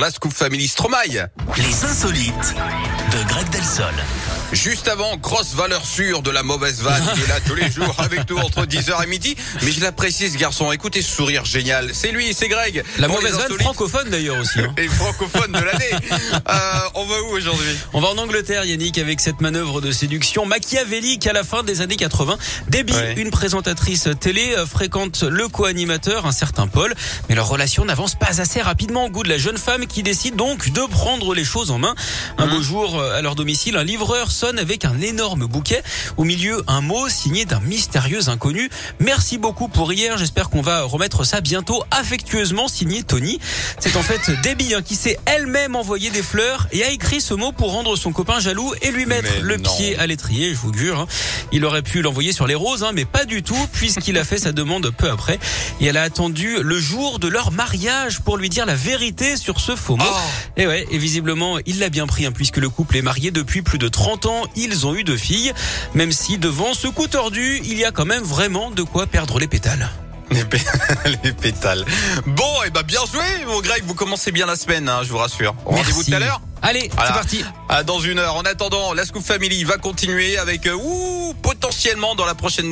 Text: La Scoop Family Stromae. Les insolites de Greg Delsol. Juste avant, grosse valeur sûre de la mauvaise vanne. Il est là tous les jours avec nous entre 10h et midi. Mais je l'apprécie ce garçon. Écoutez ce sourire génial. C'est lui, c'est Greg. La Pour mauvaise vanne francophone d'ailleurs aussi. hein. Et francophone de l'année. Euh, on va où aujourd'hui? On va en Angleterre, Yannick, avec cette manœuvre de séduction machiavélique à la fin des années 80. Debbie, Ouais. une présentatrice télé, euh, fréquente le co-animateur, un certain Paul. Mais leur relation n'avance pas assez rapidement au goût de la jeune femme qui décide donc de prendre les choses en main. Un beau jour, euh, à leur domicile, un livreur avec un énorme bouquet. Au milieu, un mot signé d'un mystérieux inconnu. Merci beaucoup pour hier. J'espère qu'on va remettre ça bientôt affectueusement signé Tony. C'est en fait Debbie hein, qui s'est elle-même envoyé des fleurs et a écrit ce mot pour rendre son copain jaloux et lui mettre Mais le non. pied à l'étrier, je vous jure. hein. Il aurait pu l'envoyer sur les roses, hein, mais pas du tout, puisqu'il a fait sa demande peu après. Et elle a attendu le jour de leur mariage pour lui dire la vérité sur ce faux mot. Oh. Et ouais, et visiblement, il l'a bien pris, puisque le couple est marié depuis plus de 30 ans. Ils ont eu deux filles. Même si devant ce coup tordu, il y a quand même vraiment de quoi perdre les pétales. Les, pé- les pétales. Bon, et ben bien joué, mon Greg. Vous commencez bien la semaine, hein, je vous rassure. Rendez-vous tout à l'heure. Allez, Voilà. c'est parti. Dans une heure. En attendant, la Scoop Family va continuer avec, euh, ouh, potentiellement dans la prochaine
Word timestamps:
La 0.00 0.10
Scoop 0.10 0.32
Family 0.32 0.66
Stromae. 0.68 1.28
Les 1.58 1.84
insolites 1.84 2.54
de 2.54 3.28
Greg 3.28 3.46
Delsol. 3.50 3.94
Juste 4.52 4.86
avant, 4.88 5.16
grosse 5.16 5.54
valeur 5.54 5.84
sûre 5.84 6.20
de 6.22 6.30
la 6.30 6.42
mauvaise 6.42 6.82
vanne. 6.82 7.02
Il 7.16 7.22
est 7.22 7.26
là 7.26 7.40
tous 7.46 7.54
les 7.54 7.70
jours 7.70 7.94
avec 7.98 8.28
nous 8.28 8.36
entre 8.36 8.66
10h 8.66 9.02
et 9.02 9.06
midi. 9.06 9.34
Mais 9.62 9.72
je 9.72 9.80
l'apprécie 9.80 10.28
ce 10.28 10.36
garçon. 10.36 10.70
Écoutez 10.72 11.00
ce 11.00 11.10
sourire 11.10 11.44
génial. 11.46 11.90
C'est 11.94 12.12
lui, 12.12 12.34
c'est 12.34 12.48
Greg. 12.48 12.84
La 12.98 13.06
Pour 13.08 13.16
mauvaise 13.16 13.32
vanne 13.34 13.58
francophone 13.58 14.10
d'ailleurs 14.10 14.38
aussi. 14.38 14.60
hein. 14.60 14.72
Et 14.76 14.88
francophone 14.88 15.52
de 15.52 15.58
l'année. 15.58 15.90
Euh, 16.48 16.78
on 16.94 17.04
va 17.04 17.22
où 17.22 17.26
aujourd'hui? 17.36 17.76
On 17.92 18.00
va 18.00 18.08
en 18.08 18.18
Angleterre, 18.18 18.64
Yannick, 18.64 18.98
avec 18.98 19.20
cette 19.20 19.40
manœuvre 19.40 19.80
de 19.80 19.90
séduction 19.92 20.44
machiavélique 20.44 21.26
à 21.26 21.32
la 21.32 21.44
fin 21.44 21.62
des 21.62 21.80
années 21.80 21.96
80. 21.96 22.36
Debbie, 22.68 22.92
Ouais. 22.92 23.14
une 23.16 23.30
présentatrice 23.30 24.08
télé, 24.20 24.54
euh, 24.56 24.66
fréquente 24.66 25.22
le 25.22 25.48
co-animateur, 25.48 26.26
un 26.26 26.32
certain 26.32 26.66
Paul. 26.66 26.94
Mais 27.28 27.34
leur 27.34 27.48
relation 27.48 27.84
n'avance 27.84 28.14
pas 28.16 28.40
assez 28.40 28.60
rapidement 28.60 29.06
au 29.06 29.10
goût 29.10 29.22
de 29.22 29.28
la 29.28 29.38
jeune 29.38 29.56
femme 29.56 29.86
qui 29.86 30.02
décide 30.02 30.36
donc 30.36 30.70
de 30.72 30.82
prendre 30.86 31.34
les 31.34 31.44
choses 31.44 31.70
en 31.70 31.78
main. 31.78 31.94
Un 32.38 32.46
beau 32.48 32.60
jour, 32.62 32.98
euh, 32.98 33.16
à 33.18 33.22
leur 33.22 33.34
domicile, 33.34 33.76
un 33.76 33.84
livreur 33.84 34.30
avec 34.42 34.84
un 34.84 35.00
énorme 35.00 35.46
bouquet. 35.46 35.82
Au 36.16 36.24
milieu, 36.24 36.62
un 36.66 36.80
mot 36.80 37.08
signé 37.08 37.44
d'un 37.44 37.60
mystérieux 37.60 38.28
inconnu. 38.28 38.68
Merci 38.98 39.38
beaucoup 39.38 39.68
pour 39.68 39.92
hier. 39.92 40.18
J'espère 40.18 40.50
qu'on 40.50 40.62
va 40.62 40.82
remettre 40.82 41.24
ça 41.24 41.40
bientôt 41.40 41.82
affectueusement 41.90 42.68
signé 42.68 43.02
Tony. 43.02 43.38
C'est 43.78 43.96
en 43.96 44.02
fait 44.02 44.30
Debbie 44.42 44.74
hein, 44.74 44.82
qui 44.82 44.96
s'est 44.96 45.18
elle-même 45.26 45.76
envoyé 45.76 46.10
des 46.10 46.22
fleurs 46.22 46.66
et 46.72 46.82
a 46.84 46.90
écrit 46.90 47.20
ce 47.20 47.34
mot 47.34 47.52
pour 47.52 47.70
rendre 47.72 47.96
son 47.96 48.12
copain 48.12 48.40
jaloux 48.40 48.72
et 48.82 48.90
lui 48.90 49.06
mettre 49.06 49.28
Mais 49.36 49.40
le 49.42 49.56
non. 49.58 49.70
pied 49.76 49.96
à 49.98 50.06
l'étrier, 50.06 50.50
je 50.50 50.58
vous 50.58 50.72
jure. 50.74 50.98
hein. 51.00 51.06
Il 51.52 51.64
aurait 51.64 51.82
pu 51.82 52.02
l'envoyer 52.02 52.32
sur 52.32 52.46
les 52.46 52.54
roses, 52.54 52.82
hein, 52.82 52.90
mais 52.94 53.04
pas 53.04 53.24
du 53.24 53.42
tout, 53.42 53.68
puisqu'il 53.72 54.18
a 54.18 54.24
fait 54.24 54.38
sa 54.38 54.52
demande 54.52 54.90
peu 54.90 55.08
après. 55.10 55.38
Et 55.80 55.86
elle 55.86 55.96
a 55.96 56.02
attendu 56.02 56.56
le 56.62 56.78
jour 56.80 57.18
de 57.18 57.28
leur 57.28 57.52
mariage 57.52 58.20
pour 58.20 58.36
lui 58.36 58.48
dire 58.48 58.66
la 58.66 58.74
vérité 58.74 59.36
sur 59.36 59.60
ce 59.60 59.76
faux 59.76 59.96
mot. 59.96 60.04
Oh. 60.06 60.16
Et 60.56 60.66
ouais, 60.66 60.86
et 60.90 60.98
visiblement, 60.98 61.58
il 61.66 61.78
l'a 61.78 61.88
bien 61.88 62.06
pris, 62.06 62.28
puisque 62.30 62.56
le 62.56 62.68
couple 62.68 62.96
est 62.96 63.02
marié 63.02 63.30
depuis 63.30 63.62
plus 63.62 63.78
de 63.78 63.88
30 63.88 64.26
ans. 64.26 64.31
Ils 64.56 64.86
ont 64.86 64.94
eu 64.94 65.04
deux 65.04 65.16
filles. 65.16 65.52
Même 65.94 66.12
si 66.12 66.38
devant 66.38 66.74
ce 66.74 66.88
coup 66.88 67.06
tordu, 67.08 67.60
il 67.64 67.78
y 67.78 67.84
a 67.84 67.90
quand 67.92 68.04
même 68.06 68.22
vraiment 68.22 68.70
de 68.70 68.82
quoi 68.82 69.06
perdre 69.06 69.38
les 69.38 69.48
pétales. 69.48 69.88
Les, 70.32 70.44
pé- 70.46 70.58
les 71.22 71.32
pétales. 71.32 71.84
Bon, 72.26 72.62
et 72.66 72.70
ben 72.70 72.80
bien 72.82 73.00
joué, 73.12 73.44
mon 73.46 73.60
Greg. 73.60 73.82
Vous 73.86 73.92
commencez 73.94 74.32
bien 74.32 74.46
la 74.46 74.56
semaine, 74.56 74.88
hein, 74.88 75.00
je 75.02 75.10
vous 75.10 75.18
rassure. 75.18 75.54
Rendez-vous 75.66 76.04
tout 76.04 76.14
à 76.14 76.18
l'heure. 76.20 76.40
Allez, 76.62 76.88
Voilà. 76.94 77.08
c'est 77.08 77.14
parti. 77.14 77.84
Dans 77.86 77.98
une 78.00 78.18
heure. 78.18 78.36
En 78.36 78.42
attendant, 78.42 78.94
la 78.94 79.04
Scoop 79.04 79.22
Family 79.22 79.62
va 79.64 79.76
continuer 79.76 80.38
avec, 80.38 80.66
euh, 80.66 80.72
ouh, 80.74 81.34
potentiellement 81.42 82.14
dans 82.14 82.24
la 82.24 82.34
prochaine 82.34 82.66